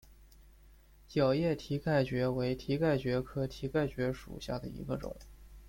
[1.07, 5.15] 小叶蹄盖蕨为蹄盖蕨科蹄盖蕨属下的一个种。